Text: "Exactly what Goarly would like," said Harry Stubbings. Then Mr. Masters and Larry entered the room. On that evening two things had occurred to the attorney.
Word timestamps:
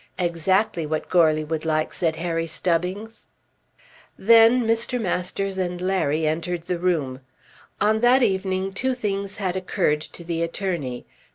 "Exactly 0.17 0.87
what 0.87 1.09
Goarly 1.09 1.43
would 1.43 1.63
like," 1.63 1.93
said 1.93 2.15
Harry 2.15 2.47
Stubbings. 2.47 3.27
Then 4.17 4.63
Mr. 4.63 4.99
Masters 4.99 5.59
and 5.59 5.79
Larry 5.79 6.25
entered 6.25 6.63
the 6.63 6.79
room. 6.79 7.21
On 7.79 7.99
that 7.99 8.23
evening 8.23 8.73
two 8.73 8.95
things 8.95 9.35
had 9.35 9.55
occurred 9.55 10.01
to 10.01 10.23
the 10.23 10.41
attorney. 10.41 11.05